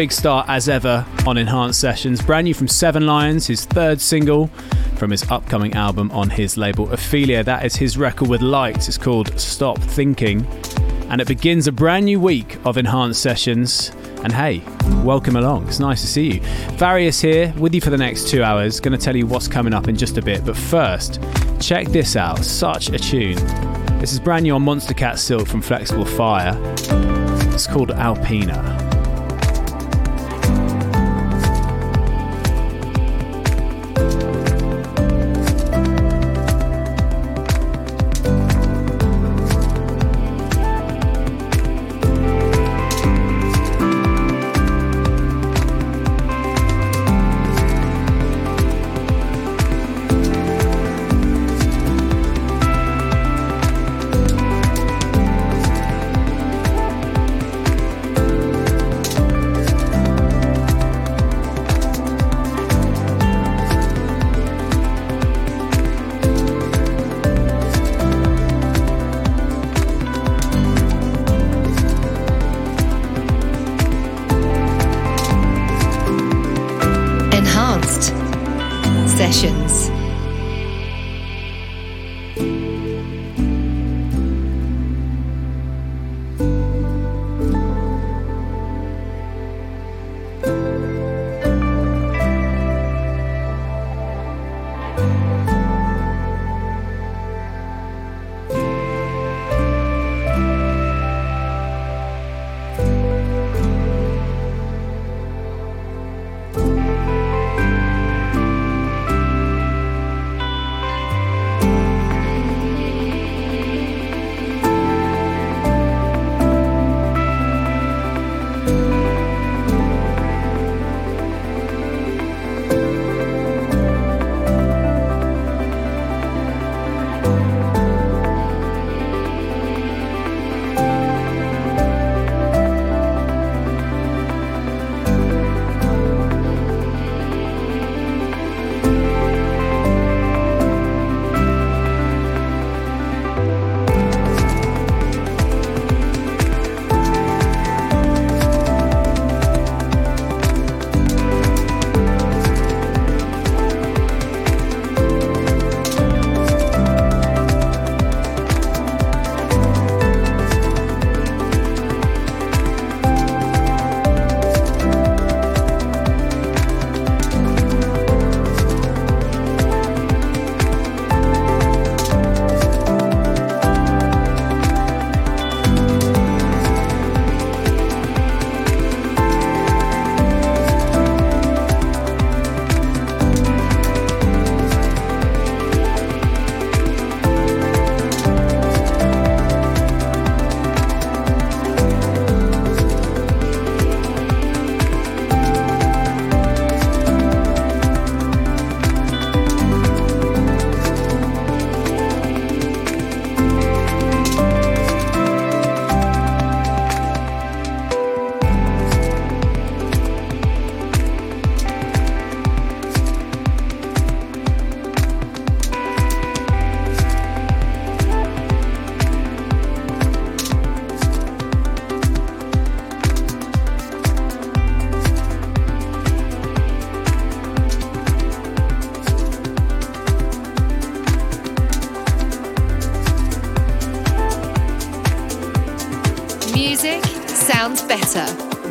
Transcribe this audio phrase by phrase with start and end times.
[0.00, 2.22] Big start as ever on Enhanced Sessions.
[2.22, 4.46] Brand new from Seven Lions, his third single
[4.96, 7.44] from his upcoming album on his label Ophelia.
[7.44, 8.88] That is his record with Lights.
[8.88, 10.46] It's called Stop Thinking.
[11.10, 13.92] And it begins a brand new week of Enhanced Sessions.
[14.24, 14.62] And hey,
[15.04, 15.68] welcome along.
[15.68, 16.40] It's nice to see you.
[16.78, 18.80] Farius here with you for the next two hours.
[18.80, 20.46] Going to tell you what's coming up in just a bit.
[20.46, 21.20] But first,
[21.60, 22.42] check this out.
[22.42, 23.36] Such a tune.
[23.98, 26.56] This is brand new on Monstercat Silk from Flexible Fire.
[27.52, 28.69] It's called Alpina.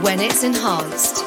[0.02, 1.19] When it's enhanced.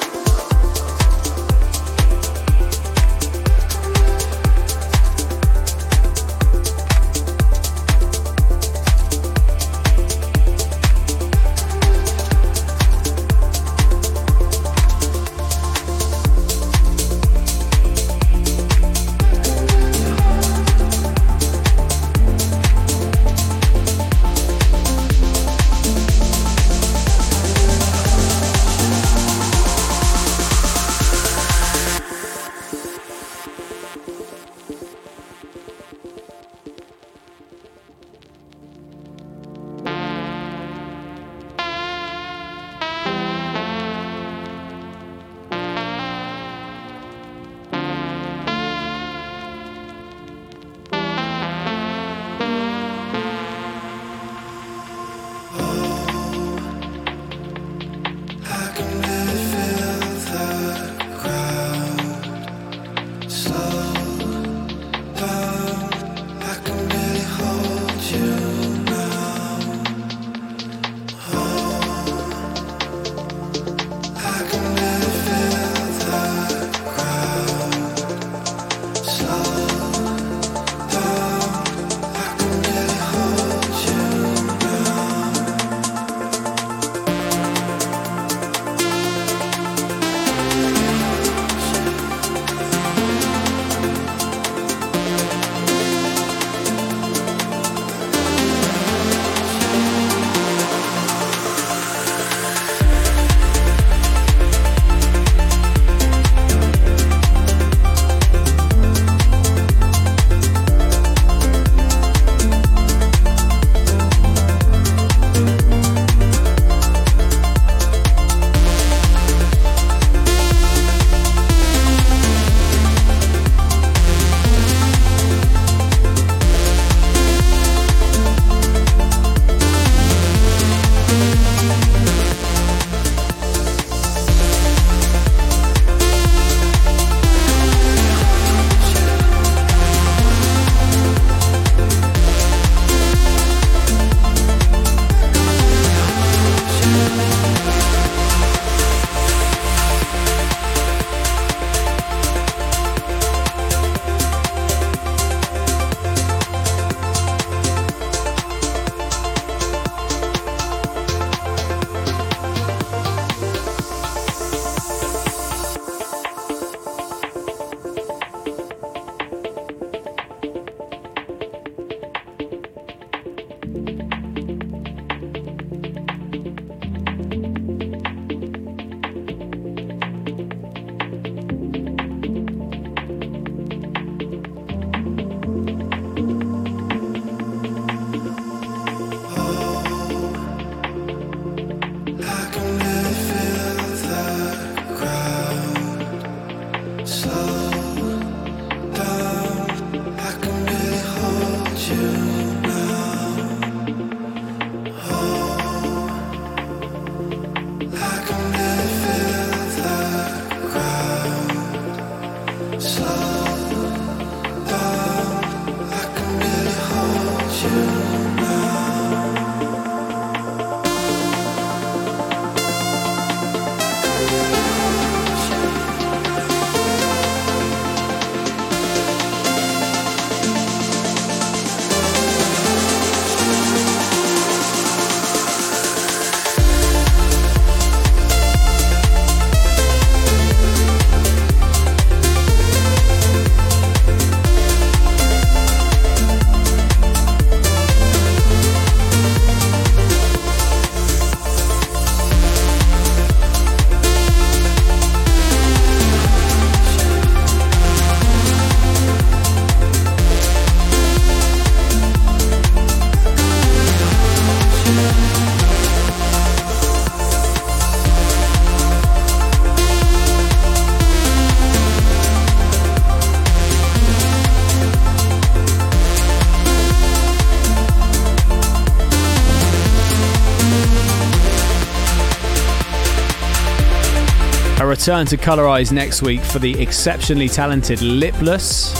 [285.02, 288.94] Return to Colorize next week for the exceptionally talented Lipless,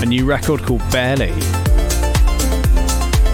[0.00, 1.32] a new record called Barely.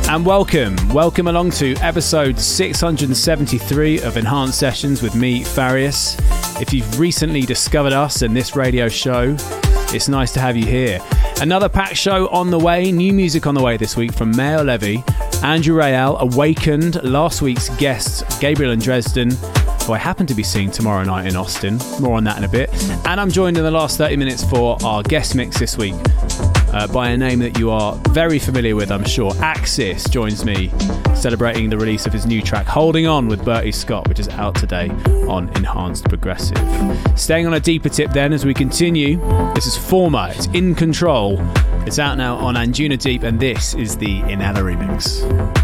[0.08, 6.16] And welcome, welcome along to episode 673 of Enhanced Sessions with me, Farius.
[6.58, 9.36] If you've recently discovered us and this radio show,
[9.92, 11.00] it's nice to have you here.
[11.42, 14.64] Another packed show on the way, new music on the way this week from Maor
[14.64, 15.02] Levi,
[15.46, 19.32] Andrew Rayel, Awakened, last week's guests Gabriel and Dresden,
[19.88, 21.78] who I happen to be seeing tomorrow night in Austin.
[21.98, 22.70] More on that in a bit.
[23.06, 25.94] And I'm joined in the last 30 minutes for our guest mix this week
[26.74, 29.32] uh, by a name that you are very familiar with, I'm sure.
[29.38, 30.70] Axis joins me
[31.14, 34.54] celebrating the release of his new track Holding On with Bertie Scott, which is out
[34.54, 34.90] today
[35.26, 36.58] on Enhanced Progressive.
[37.18, 39.16] Staying on a deeper tip then as we continue,
[39.54, 41.38] this is Former, it's In Control.
[41.86, 45.57] It's out now on Anjuna Deep, and this is the Inala remix.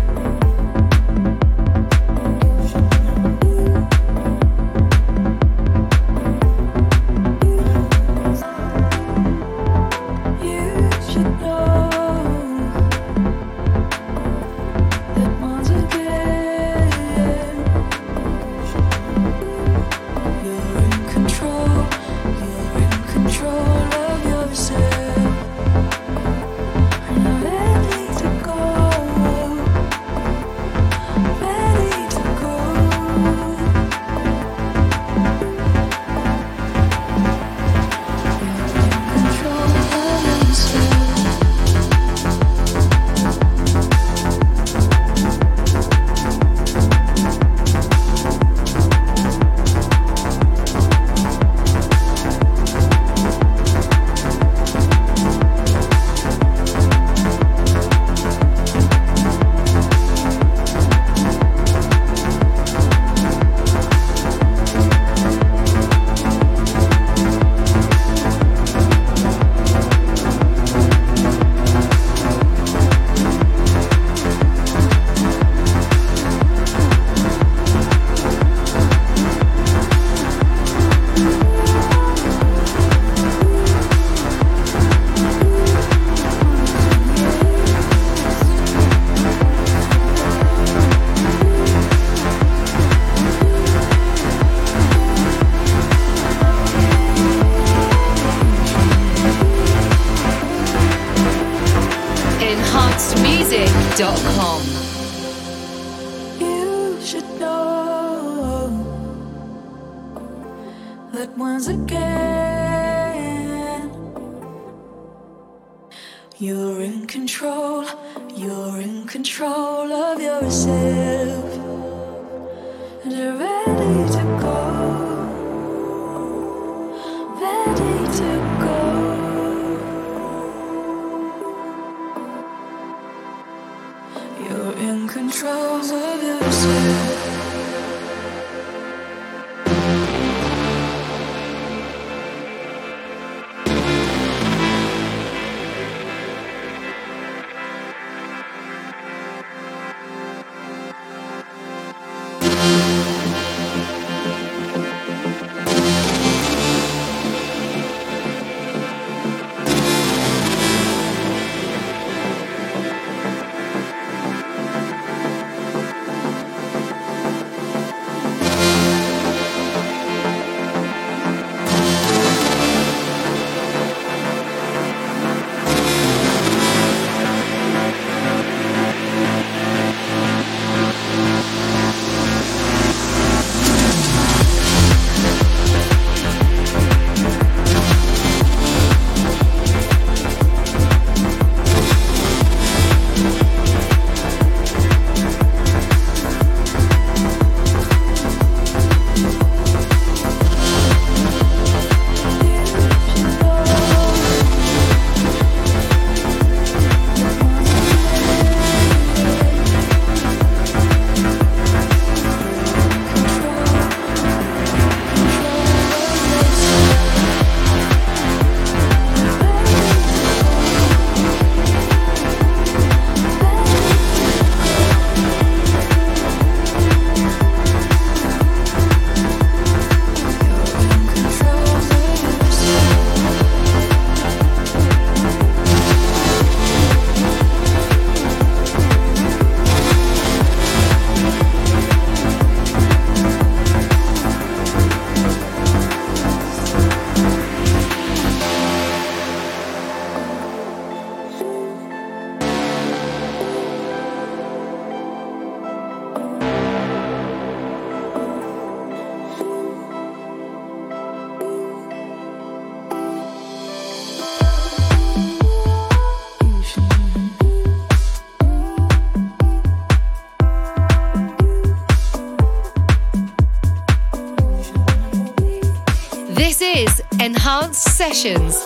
[278.14, 278.63] Sessions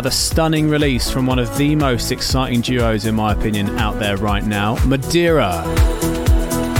[0.00, 4.16] Another stunning release from one of the most exciting duos, in my opinion, out there
[4.16, 5.62] right now Madeira.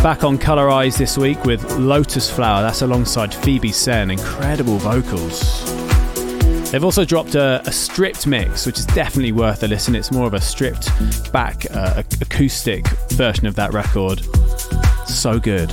[0.02, 5.70] Back on Colorize this week with Lotus Flower, that's alongside Phoebe Sen, incredible vocals.
[6.70, 9.94] They've also dropped a, a stripped mix, which is definitely worth a listen.
[9.94, 10.88] It's more of a stripped
[11.30, 14.24] back uh, acoustic version of that record.
[15.06, 15.68] So good.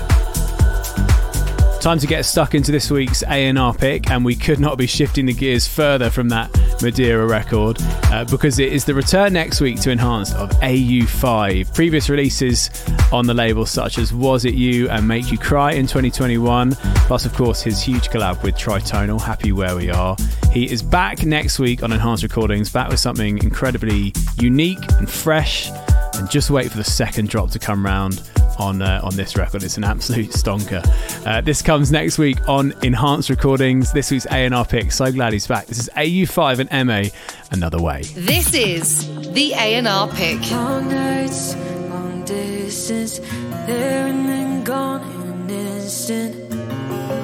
[1.79, 5.27] Time to get stuck into this week's A&R pick, and we could not be shifting
[5.27, 7.77] the gears further from that Madeira record
[8.11, 11.73] uh, because it is the return next week to Enhanced of AU5.
[11.73, 12.69] Previous releases
[13.11, 16.71] on the label, such as Was It You and Make You Cry in 2021,
[17.07, 20.15] plus, of course, his huge collab with Tritonal, Happy Where We Are.
[20.51, 25.69] He is back next week on Enhanced Recordings, back with something incredibly unique and fresh.
[26.15, 28.21] And just wait for the second drop to come round
[28.59, 29.63] on uh, on this record.
[29.63, 30.85] It's an absolute stonker.
[31.25, 33.91] Uh, this comes next week on Enhanced Recordings.
[33.91, 34.91] This week's A&R pick.
[34.91, 35.67] So glad he's back.
[35.67, 37.09] This is AU5 and MA.
[37.51, 38.01] Another way.
[38.15, 40.51] This is the A&R pick.
[40.51, 46.35] Long nights, long distance, there and then gone in an instant.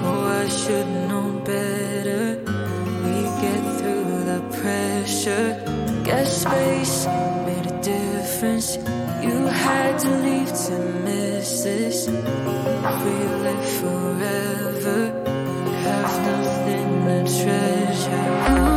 [0.06, 2.40] Oh, I should know better.
[3.04, 6.02] We get through the pressure.
[6.04, 7.06] Guess space
[7.46, 8.78] made a difference.
[9.24, 12.08] You had to leave to miss this.
[12.08, 12.14] We
[13.46, 15.00] live forever,
[15.86, 18.73] have nothing to treasure.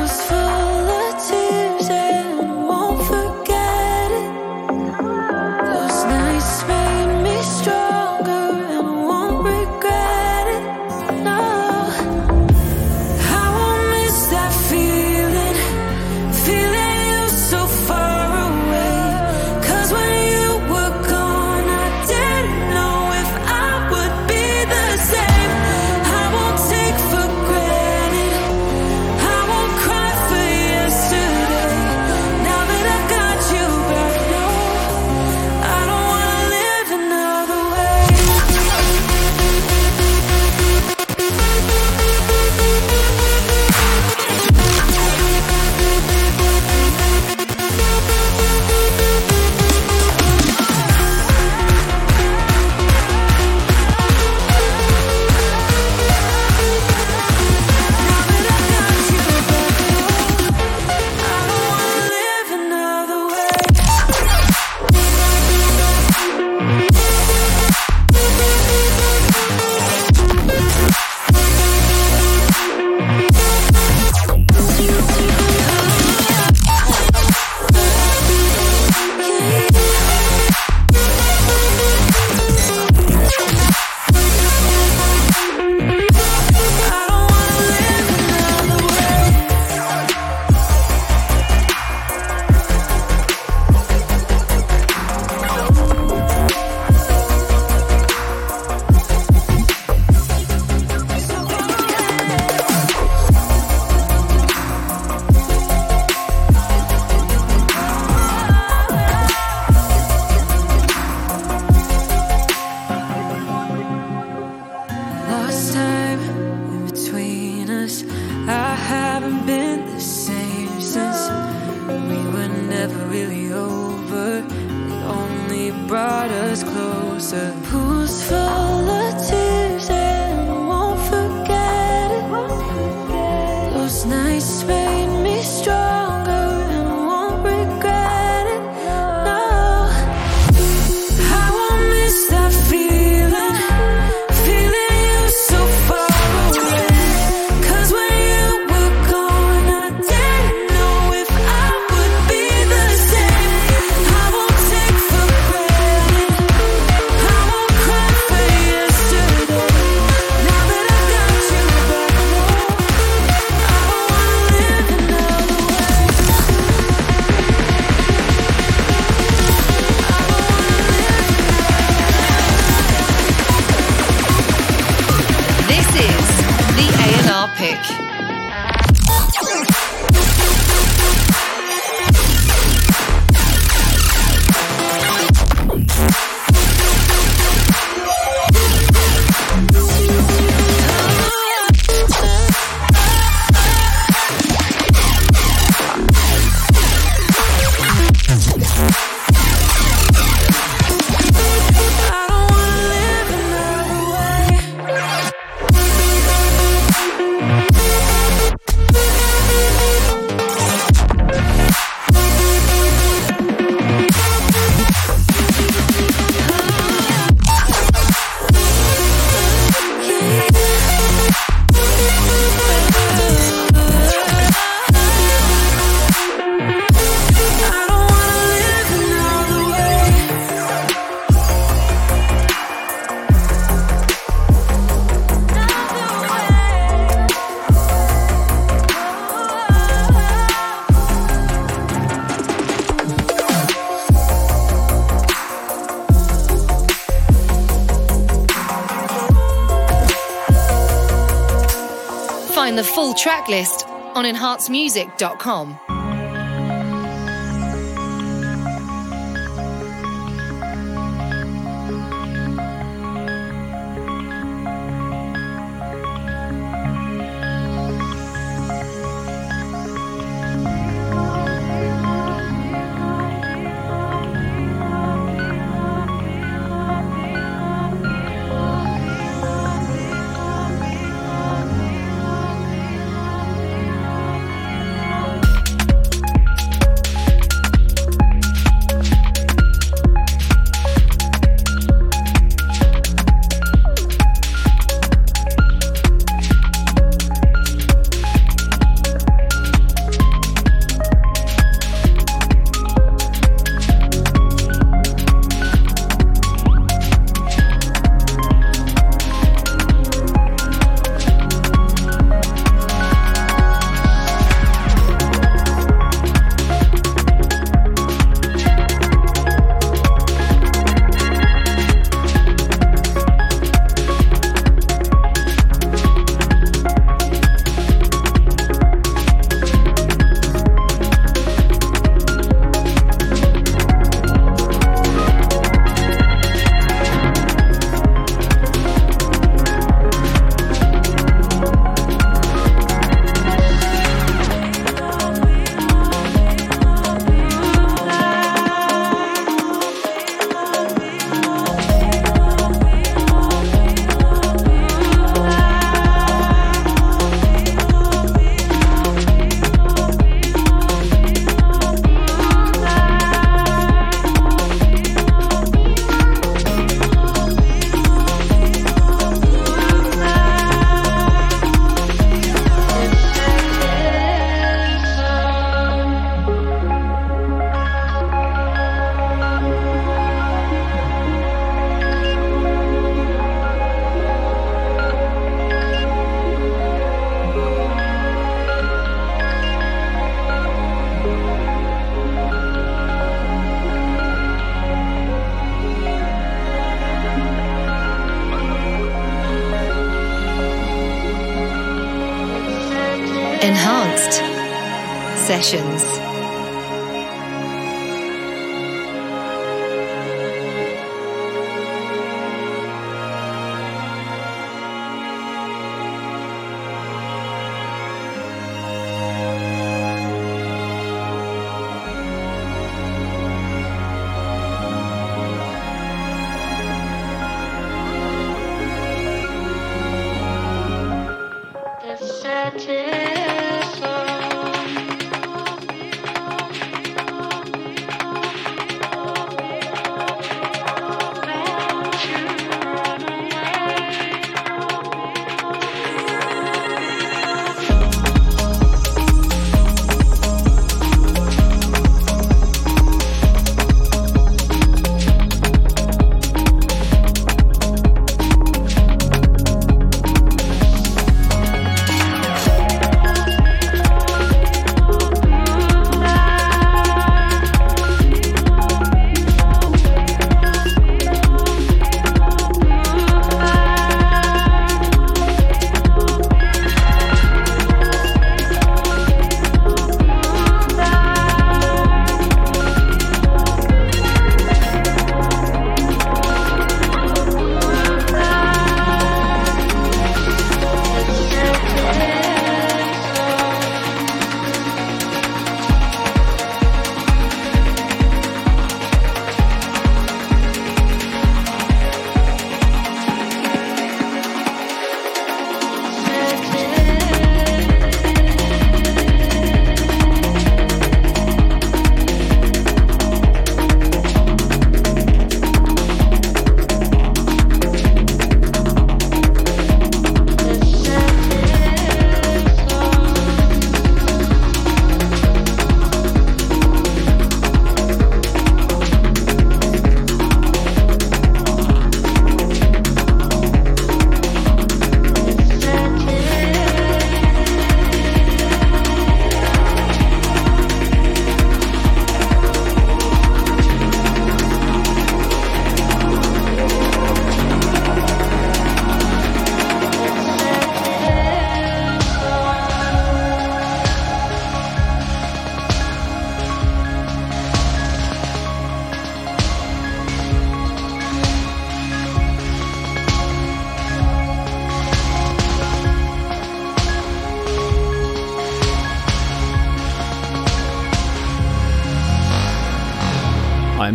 [254.56, 255.95] dancemusic.com.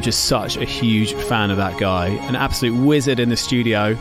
[0.02, 2.08] Just such a huge fan of that guy.
[2.28, 3.96] An absolute wizard in the studio.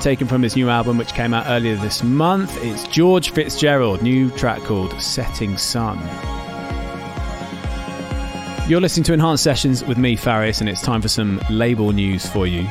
[0.00, 4.30] Taken from his new album, which came out earlier this month, it's George Fitzgerald, new
[4.30, 5.98] track called Setting Sun.
[8.68, 12.26] You're listening to Enhanced Sessions with me, Farius, and it's time for some label news
[12.26, 12.66] for you.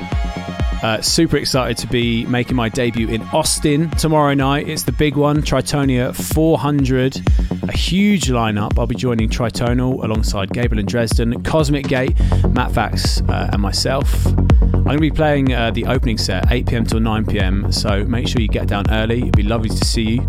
[0.84, 4.68] Uh, super excited to be making my debut in Austin tomorrow night.
[4.68, 7.22] It's the big one, Tritonia 400.
[7.62, 8.80] A huge lineup.
[8.80, 12.18] I'll be joining Tritonal alongside Gabriel and Dresden, Cosmic Gate,
[12.50, 14.26] Matt Fax, uh, and myself.
[14.26, 18.04] I'm going to be playing uh, the opening set, 8 pm till 9 pm, so
[18.06, 19.20] make sure you get down early.
[19.20, 20.28] It'd be lovely to see you.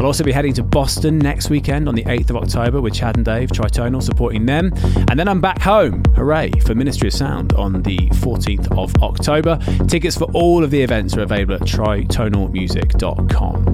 [0.00, 3.16] I'll also be heading to Boston next weekend on the 8th of October with Chad
[3.16, 4.72] and Dave, Tritonal, supporting them.
[5.08, 9.58] And then I'm back home, hooray, for Ministry of Sound on the 14th of October.
[9.88, 13.69] Tickets for all of the events are available at tritonalmusic.com.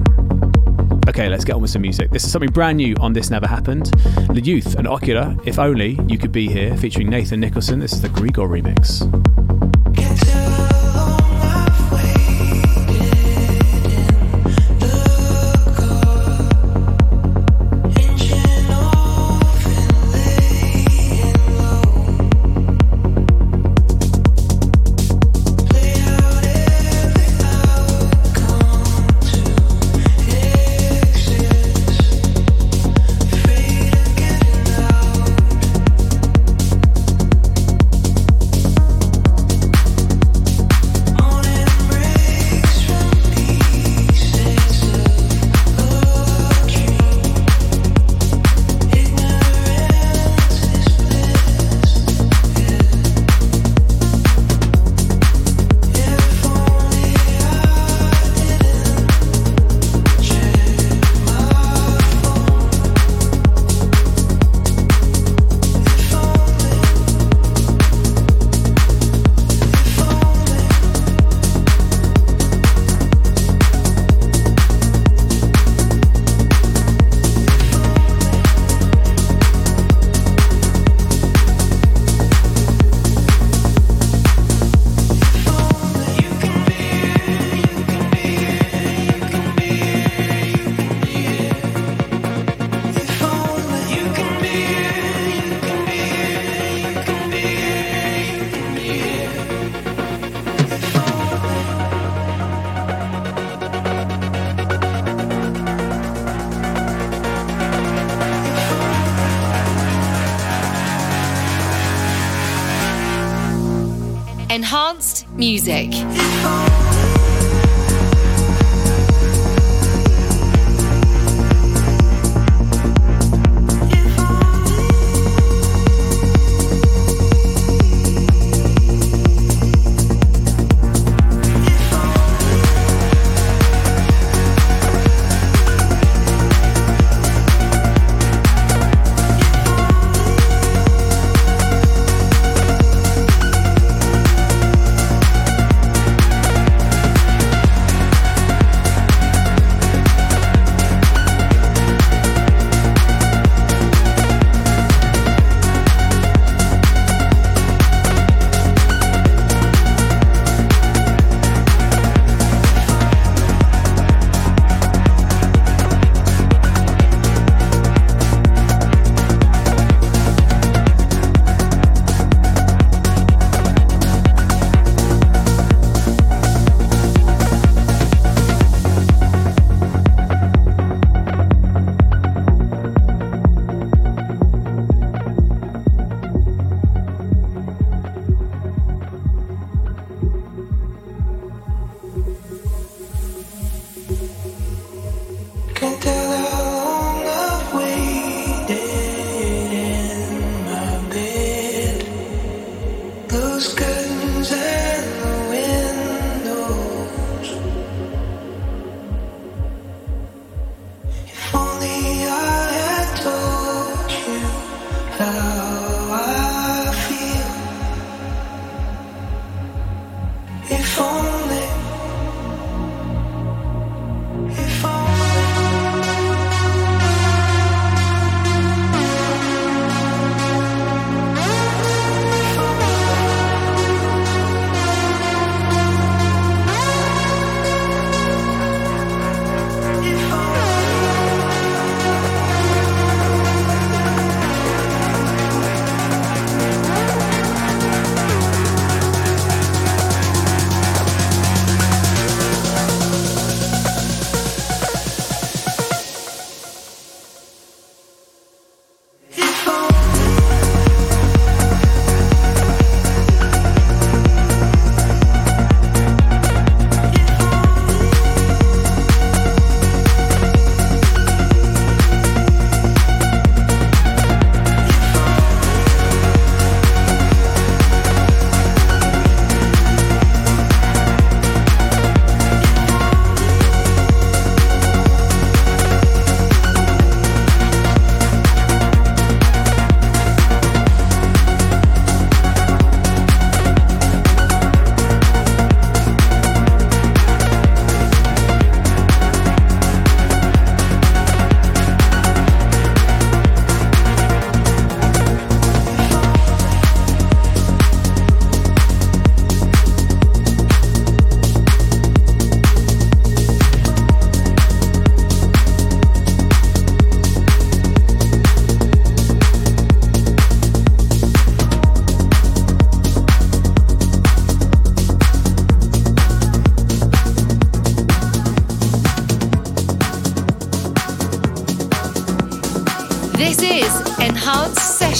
[1.07, 2.11] Okay, let's get on with some music.
[2.11, 3.85] This is something brand new on This Never Happened.
[4.33, 7.79] The Youth and Ocular, If Only You Could Be Here, featuring Nathan Nicholson.
[7.79, 9.26] This is the Grigor remix.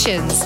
[0.08, 0.37] Sessions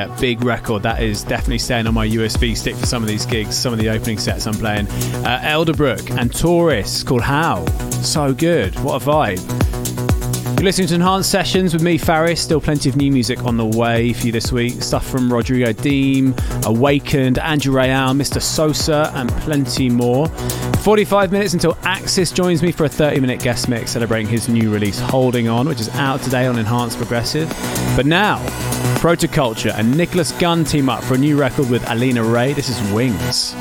[0.00, 0.82] Yeah, big record.
[0.82, 3.78] That is definitely staying on my USB stick for some of these gigs, some of
[3.78, 4.86] the opening sets I'm playing.
[4.86, 7.66] Uh, Elderbrook and Taurus called How.
[8.00, 8.74] So good.
[8.80, 10.56] What a vibe.
[10.56, 12.38] You're listening to Enhanced Sessions with me, Farius.
[12.38, 14.82] Still plenty of new music on the way for you this week.
[14.82, 16.34] Stuff from Rodrigo Deem,
[16.64, 18.40] Awakened, Andrew Rayel, Mr.
[18.40, 20.28] Sosa, and plenty more.
[20.28, 24.72] 45 minutes until Axis joins me for a 30 minute guest mix celebrating his new
[24.72, 27.50] release, Holding On, which is out today on Enhanced Progressive.
[27.96, 28.38] But now,
[29.00, 32.52] Protoculture and Nicholas Gunn team up for a new record with Alina Ray.
[32.52, 33.54] This is Wings.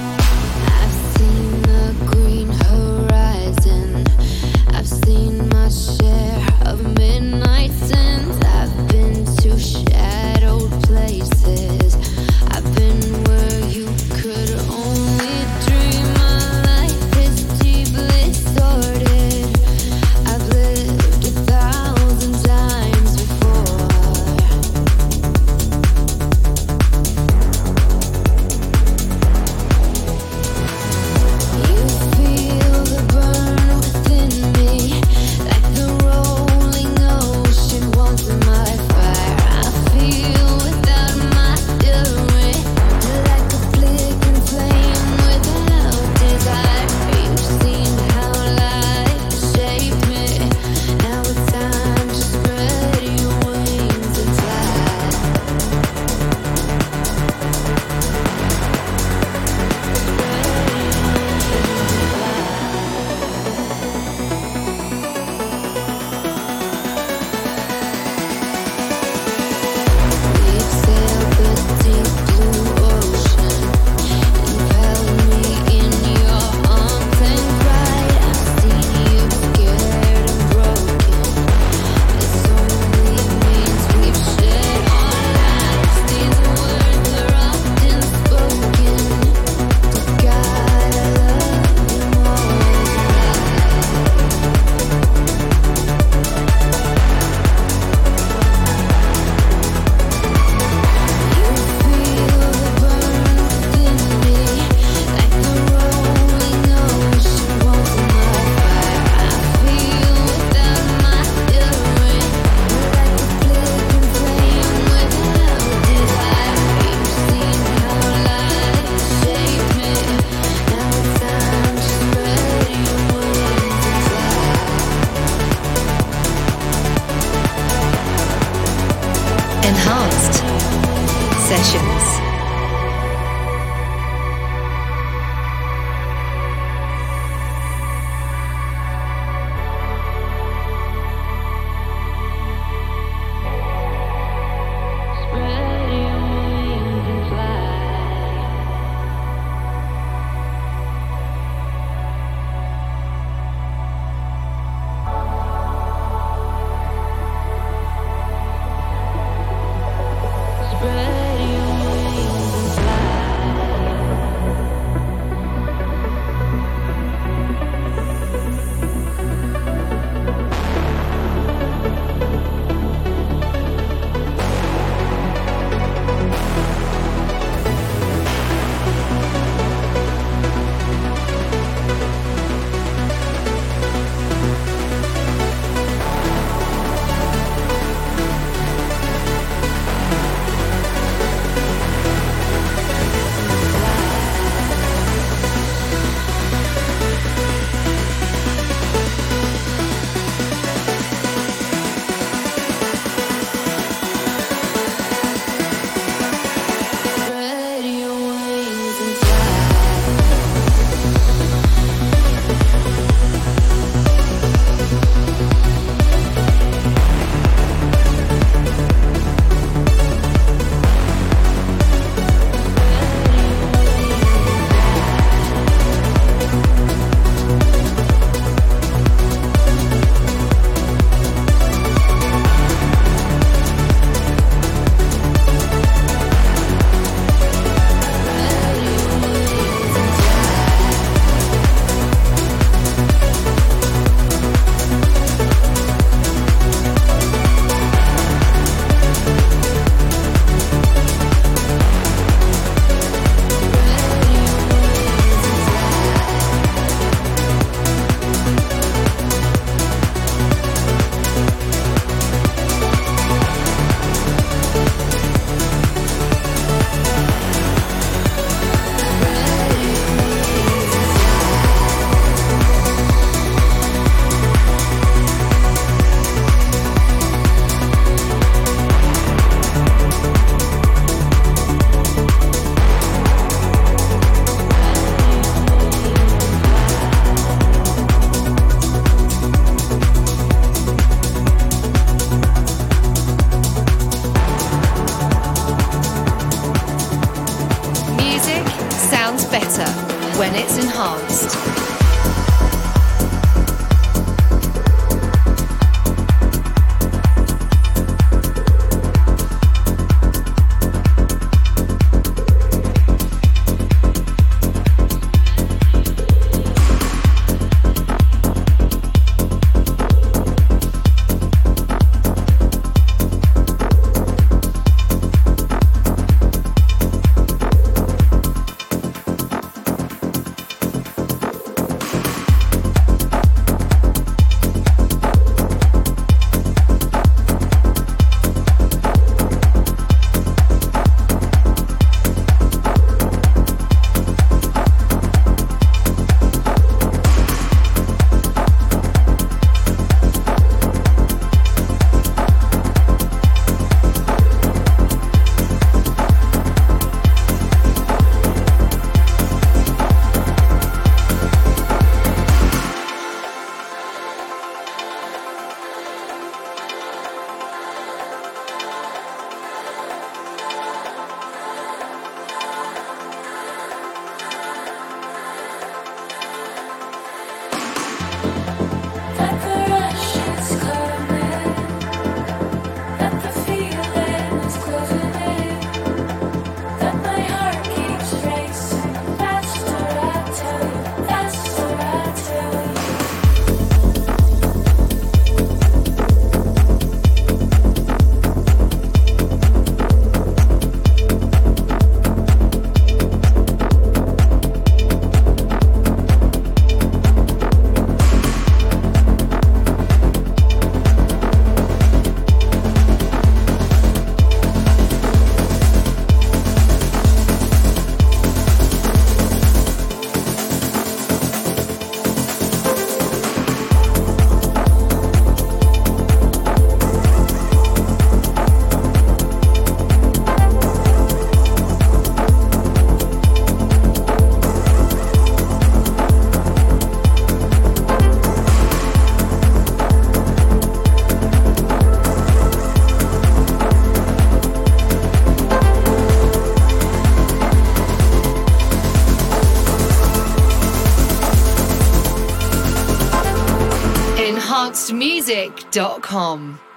[456.29, 456.88] enhancedmusic.com.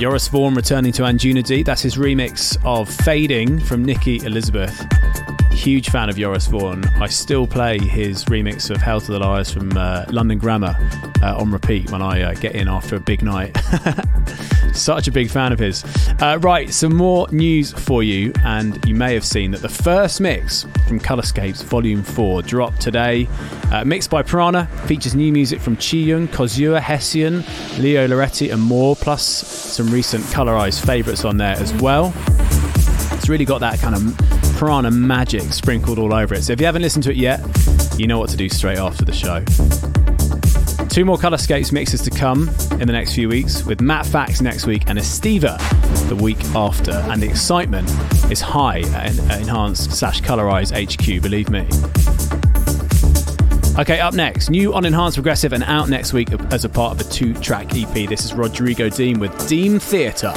[0.00, 4.86] Joris Voorn returning to Anjuna That's his remix of Fading from Nikki Elizabeth.
[5.52, 6.86] Huge fan of Joris Voorn.
[7.02, 10.74] I still play his remix of Hell to the Liars from uh, London Grammar
[11.22, 13.54] uh, on repeat when I uh, get in after a big night.
[14.72, 15.84] Such a big fan of his.
[16.20, 20.20] Uh, right, some more news for you, and you may have seen that the first
[20.20, 23.28] mix from Colorscapes Volume 4 dropped today.
[23.70, 27.44] Uh, mixed by Piranha, features new music from Chi Young, Kozua, Hessian,
[27.78, 32.12] Leo Loretti, and more, plus some recent colorized favourites on there as well.
[33.12, 36.44] It's really got that kind of Piranha magic sprinkled all over it.
[36.44, 37.40] So if you haven't listened to it yet,
[37.98, 39.89] you know what to do straight after the show.
[40.90, 44.66] Two more Colorscapes mixes to come in the next few weeks, with Matt Fax next
[44.66, 45.56] week and Estiva
[46.08, 46.90] the week after.
[46.90, 47.88] And the excitement
[48.28, 51.60] is high at Enhanced slash Colorize HQ, believe me.
[53.80, 57.06] Okay, up next, new on Enhanced Progressive and out next week as a part of
[57.06, 58.08] a two track EP.
[58.08, 60.34] This is Rodrigo Deem with Dean Theatre.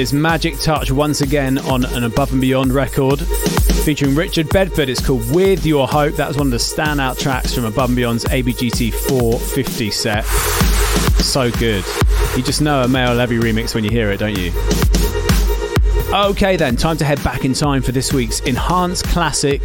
[0.00, 4.88] His magic touch once again on an Above and Beyond record featuring Richard Bedford.
[4.88, 6.14] It's called With Your Hope.
[6.14, 10.24] That was one of the standout tracks from Above and Beyond's ABGT 450 set.
[11.22, 11.84] So good.
[12.34, 14.52] You just know a Maor Levi remix when you hear it, don't you?
[16.14, 19.60] Okay, then, time to head back in time for this week's Enhanced Classic.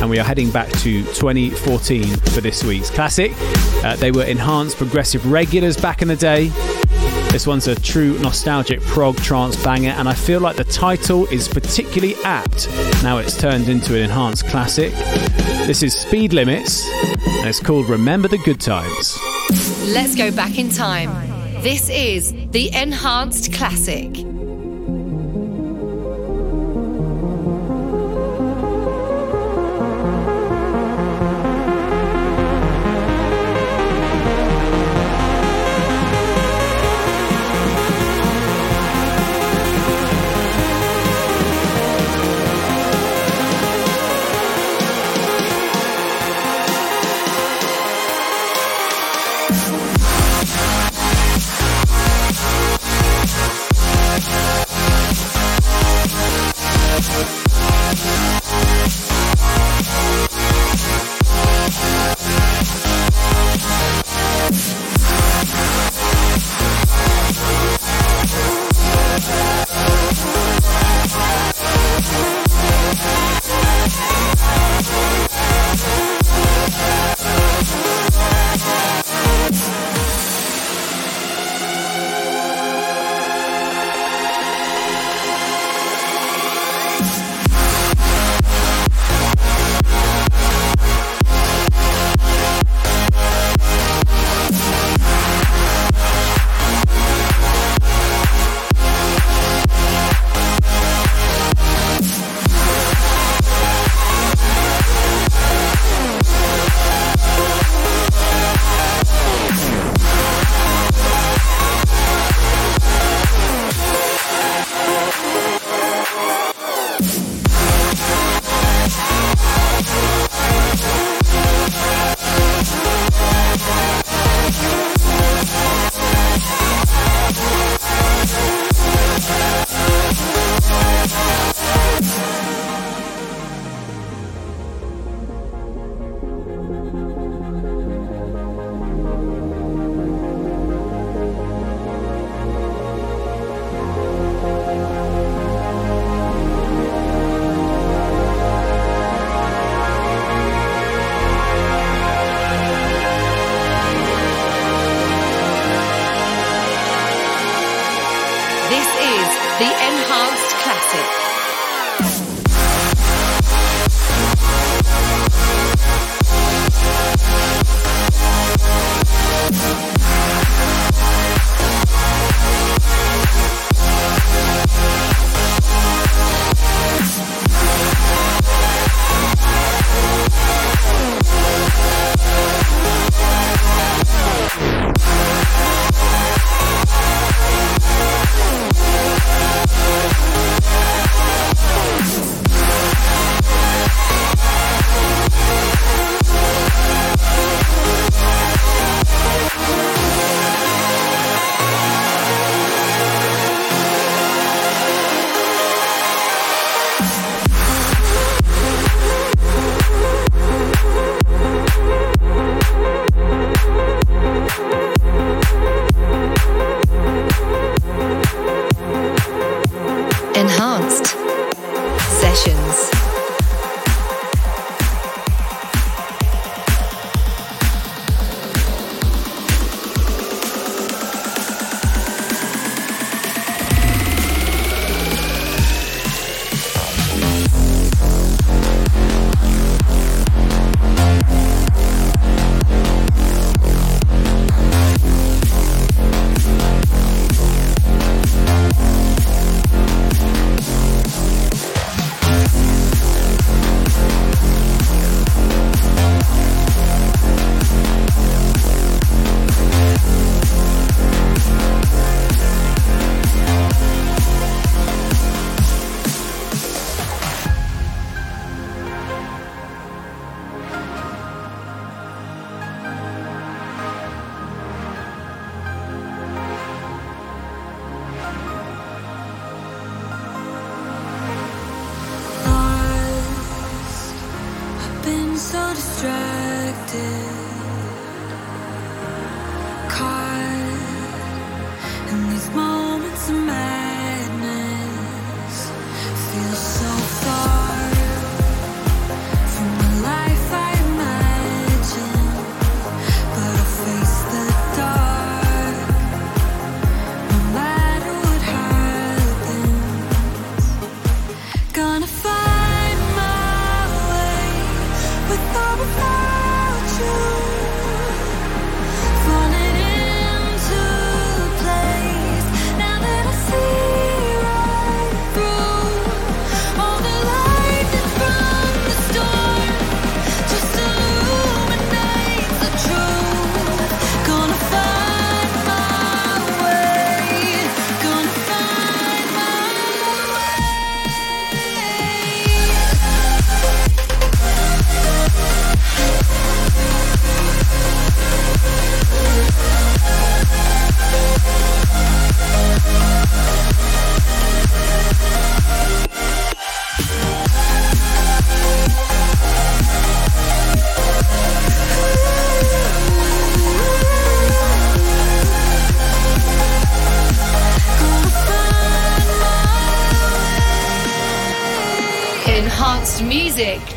[0.00, 3.32] And we are heading back to 2014 for this week's Classic.
[3.82, 6.52] Uh, they were Enhanced Progressive Regulars back in the day.
[7.32, 11.48] This one's a true nostalgic prog trance banger, and I feel like the title is
[11.48, 12.68] particularly apt
[13.02, 14.92] now it's turned into an Enhanced Classic.
[15.66, 16.88] This is Speed Limits,
[17.26, 19.18] and it's called Remember the Good Times.
[19.92, 21.10] Let's go back in time.
[21.62, 24.21] This is the Enhanced Classic.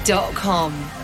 [0.07, 0.94] Enhancedmusic.com.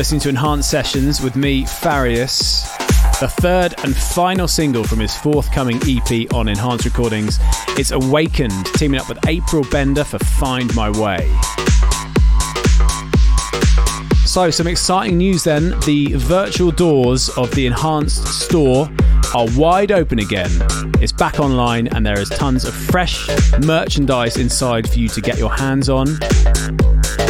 [0.00, 2.62] listening to Enhanced Sessions with me, Farius.
[3.20, 7.38] The third and final single from his forthcoming EP on Enhanced Recordings.
[7.76, 11.30] It's Awakened, teaming up with April Bender for Find My Way.
[14.24, 15.78] So, some exciting news then.
[15.80, 18.88] The virtual doors of the Enhanced store
[19.34, 20.50] are wide open again.
[21.02, 23.28] It's back online and there is tons of fresh
[23.66, 26.06] merchandise inside for you to get your hands on.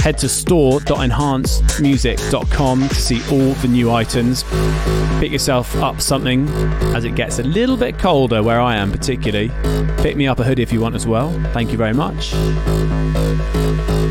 [0.01, 4.45] Head to store.enhancedmusic.com to see all the new items.
[5.21, 6.49] Pick yourself up something
[6.95, 9.51] as it gets a little bit colder where I am, particularly.
[9.99, 11.31] Pick me up a hoodie if you want as well.
[11.53, 12.33] Thank you very much.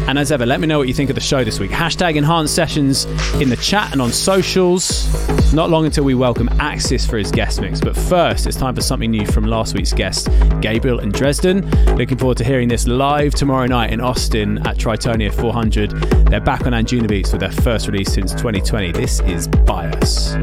[0.10, 1.70] And as ever, let me know what you think of the show this week.
[1.70, 3.06] Hashtag enhanced sessions
[3.40, 5.08] in the chat and on socials.
[5.54, 7.80] Not long until we welcome Axis for his guest mix.
[7.80, 10.28] But first, it's time for something new from last week's guest,
[10.62, 11.70] Gabriel and Dresden.
[11.96, 15.92] Looking forward to hearing this live tomorrow night in Austin at Tritonia 400.
[16.26, 18.92] They're back on Anjuna Beats with their first release since 2020.
[18.94, 20.34] This is Bias.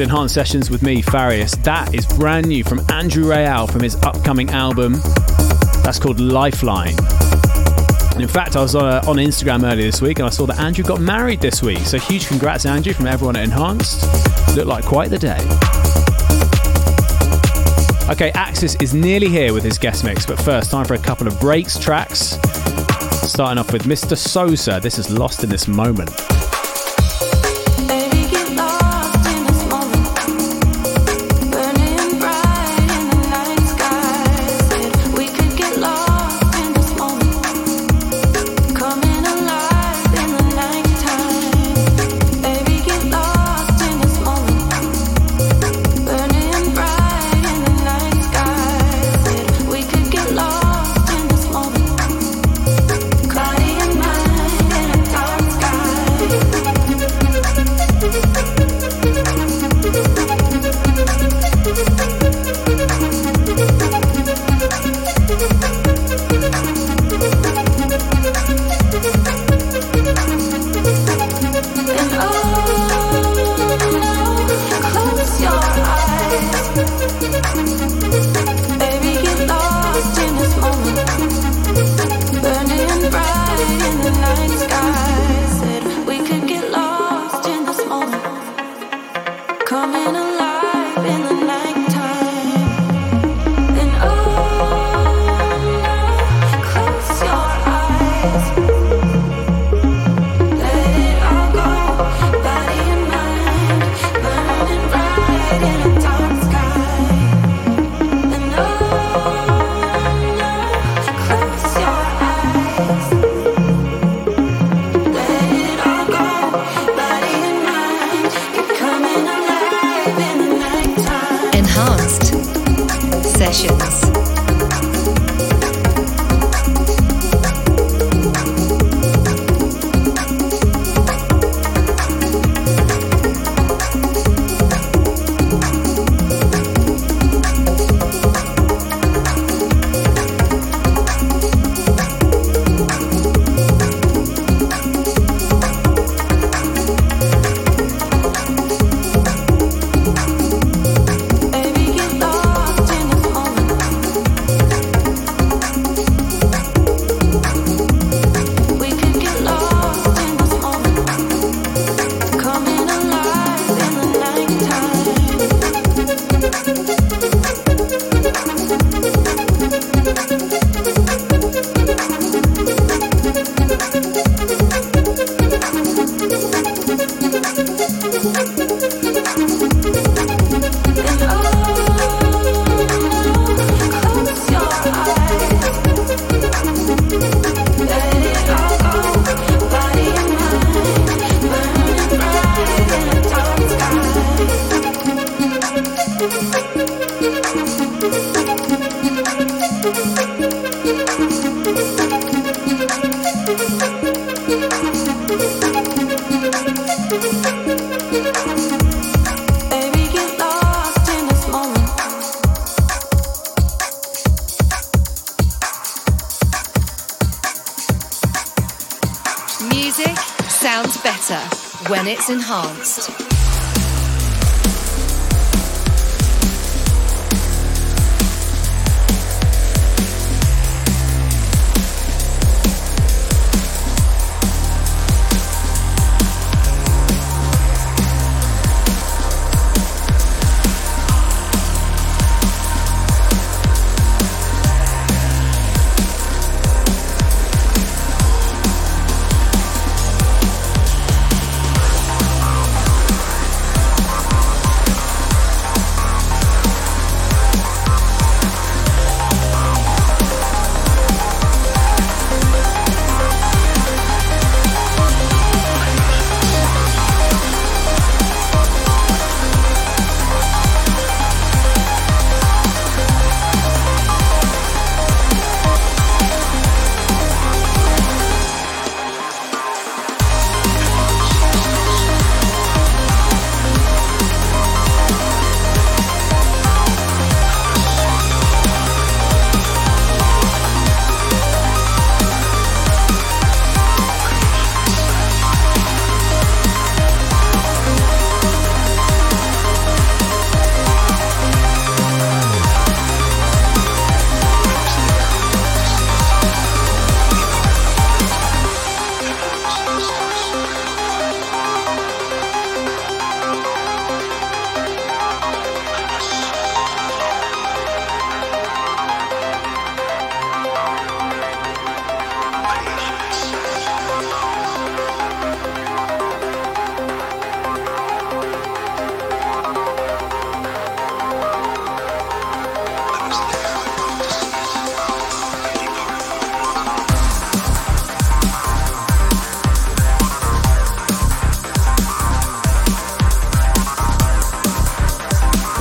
[0.00, 1.62] Enhanced Sessions with me, Farius.
[1.62, 4.94] That is brand new from Andrew Rayel from his upcoming album.
[5.82, 6.94] That's called Lifeline.
[8.12, 10.58] And in fact, I was uh, on Instagram earlier this week and I saw that
[10.58, 11.78] Andrew got married this week.
[11.80, 14.02] So huge congrats, Andrew, from everyone at Enhanced.
[14.56, 15.38] Looked like quite the day.
[18.10, 21.26] Okay, Axis is nearly here with his guest mix, but first, time for a couple
[21.26, 22.38] of breaks tracks.
[23.22, 24.16] Starting off with Mr.
[24.16, 24.80] Sosa.
[24.82, 26.10] This is Lost in This Moment.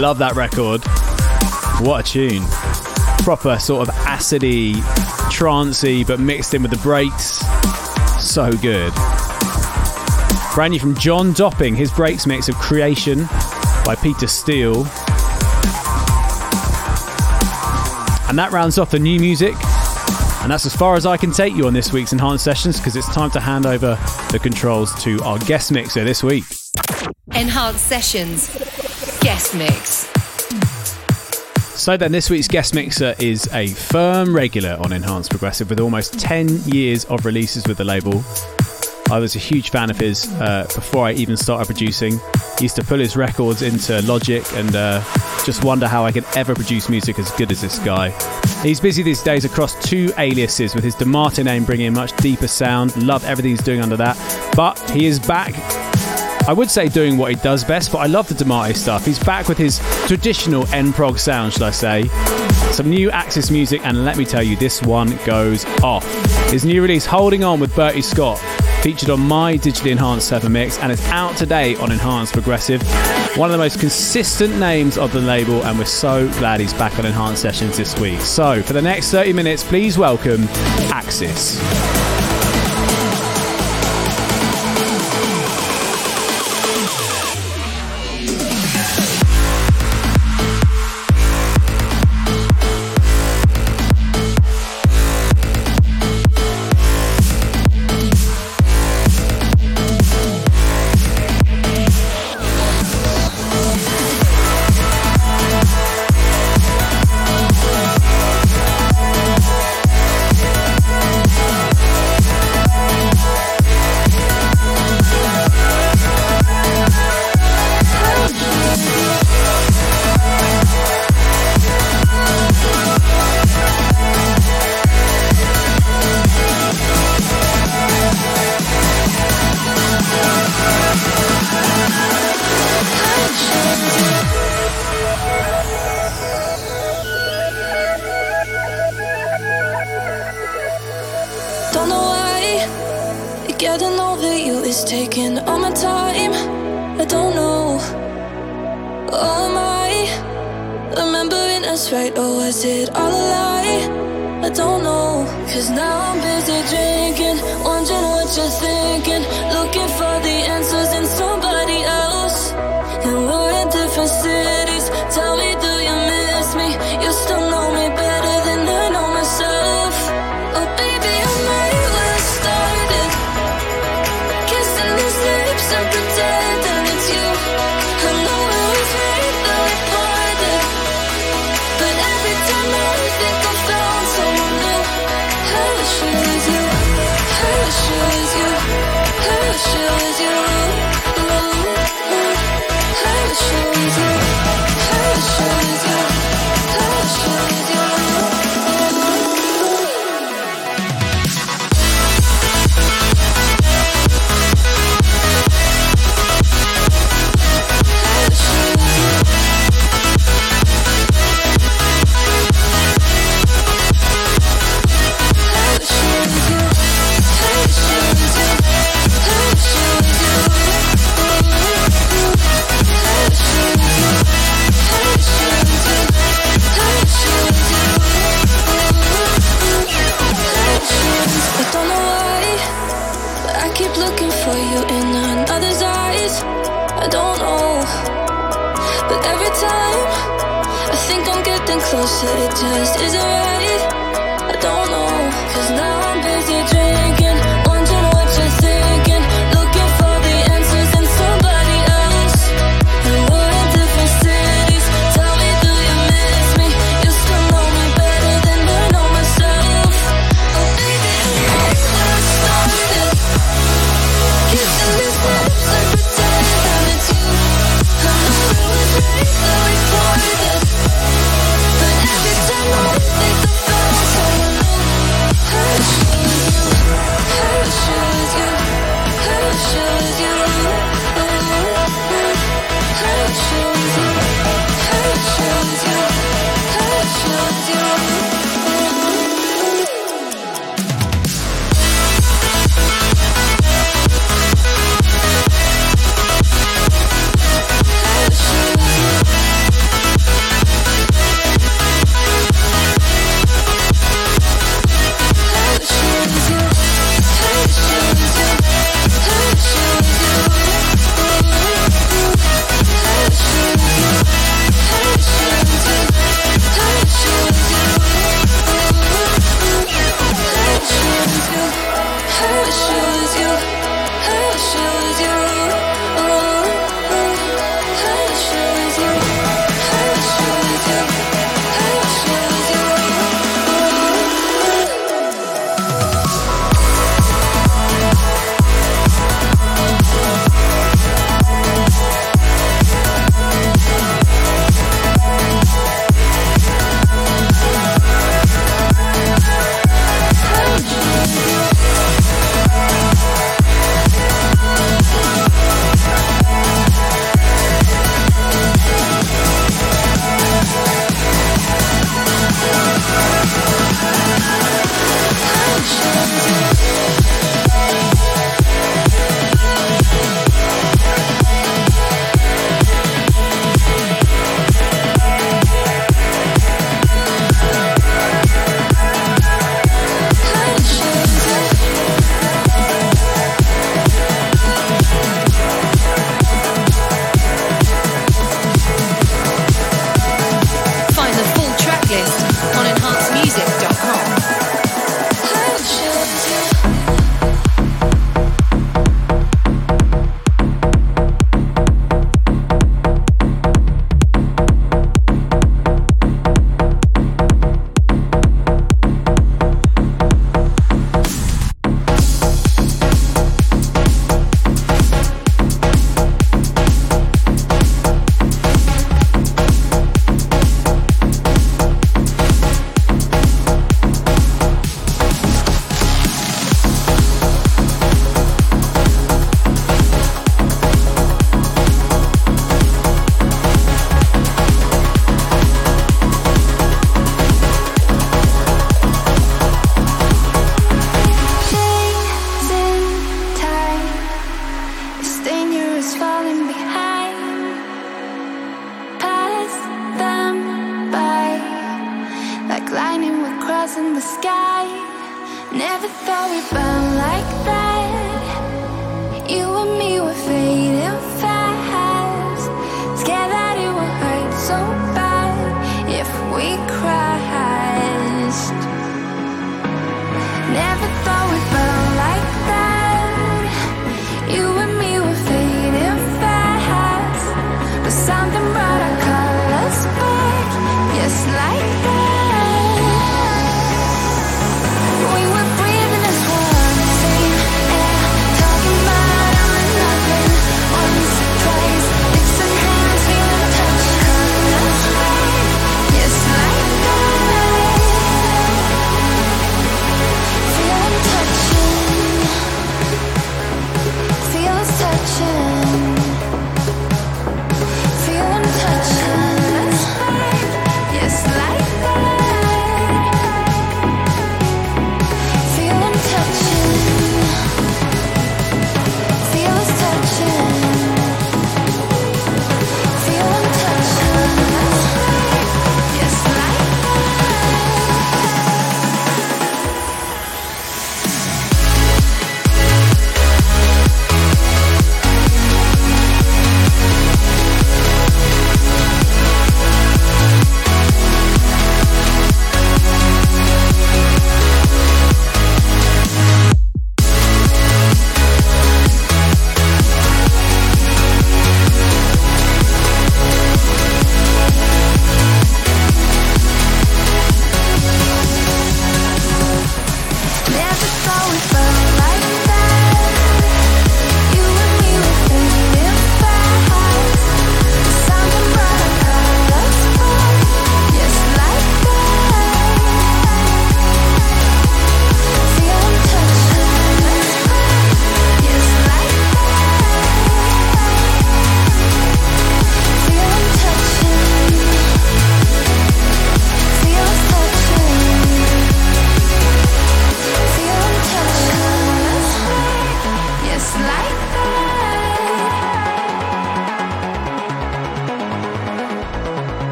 [0.00, 0.82] Love that record.
[1.86, 2.42] What a tune.
[3.22, 4.76] Proper sort of acidy,
[5.30, 7.44] trancey, but mixed in with the breaks.
[8.18, 8.94] So good.
[10.54, 13.26] Brand new from John Dopping, his breaks mix of Creation
[13.84, 14.86] by Peter Steele.
[18.26, 19.54] And that rounds off the new music.
[20.40, 22.96] And that's as far as I can take you on this week's Enhanced Sessions because
[22.96, 23.98] it's time to hand over
[24.32, 26.44] the controls to our guest mixer this week.
[27.34, 28.69] Enhanced Sessions.
[29.40, 30.06] Guest Mix.
[31.80, 36.20] So then, this week's guest mixer is a firm regular on Enhanced Progressive with almost
[36.20, 38.22] 10 years of releases with the label.
[39.10, 42.20] I was a huge fan of his uh, before I even started producing.
[42.60, 45.02] Used to pull his records into Logic and uh,
[45.46, 48.10] just wonder how I could ever produce music as good as this guy.
[48.62, 52.46] He's busy these days across two aliases with his DeMartin name bringing a much deeper
[52.46, 52.94] sound.
[53.02, 54.18] Love everything he's doing under that.
[54.54, 55.54] But he is back
[56.48, 59.04] I would say doing what he does best, but I love the Demate stuff.
[59.04, 62.04] He's back with his traditional N-prog sound, should I say.
[62.72, 66.04] Some new Axis music, and let me tell you, this one goes off.
[66.50, 68.38] His new release, Holding On with Bertie Scott,
[68.82, 72.82] featured on my digitally enhanced 7 mix, and it's out today on Enhanced Progressive.
[73.36, 76.98] One of the most consistent names of the label, and we're so glad he's back
[76.98, 78.20] on Enhanced Sessions this week.
[78.20, 80.44] So, for the next 30 minutes, please welcome
[80.90, 81.60] Axis.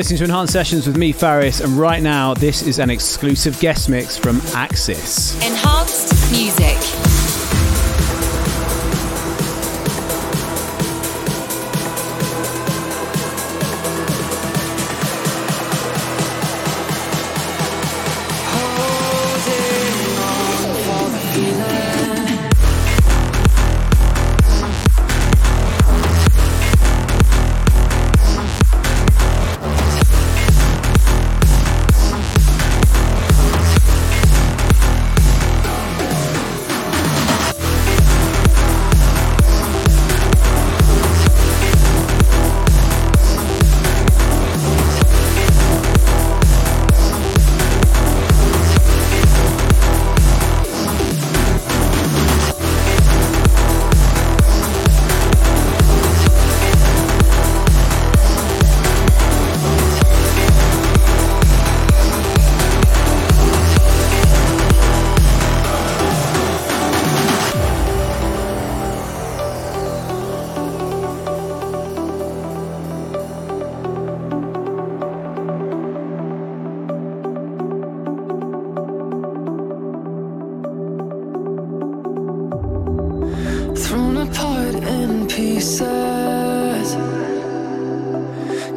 [0.00, 3.90] Listening to Enhanced Sessions with me, Farius, and right now this is an exclusive guest
[3.90, 5.34] mix from Axis.
[5.46, 7.09] Enhanced music.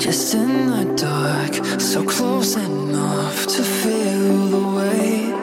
[0.03, 5.33] Just in the dark, so close enough to feel the weight.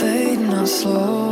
[0.00, 1.23] Fading out slowly,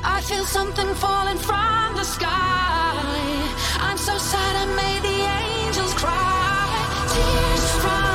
[0.04, 2.94] I feel something falling from the sky.
[3.80, 6.70] I'm so sad I made the angels cry.
[7.14, 8.09] Tears from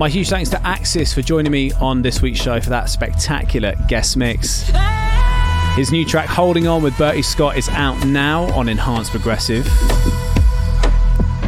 [0.00, 3.74] My huge thanks to Axis for joining me on this week's show for that spectacular
[3.86, 4.62] guest mix.
[5.76, 9.66] His new track, Holding On with Bertie Scott, is out now on Enhanced Progressive.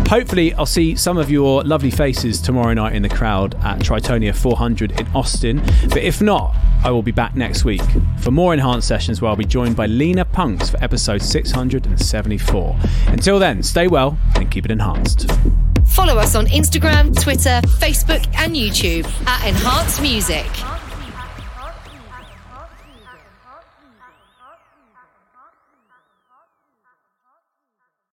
[0.06, 4.34] Hopefully, I'll see some of your lovely faces tomorrow night in the crowd at Tritonia
[4.34, 5.62] 400 in Austin.
[5.88, 6.54] But if not,
[6.84, 7.80] I will be back next week
[8.18, 12.76] for more enhanced sessions where I'll be joined by Lena Punks for episode 674.
[13.06, 15.30] Until then, stay well and keep it enhanced.
[15.92, 20.71] Follow us on Instagram, Twitter, Facebook, and YouTube at Enhanced Music.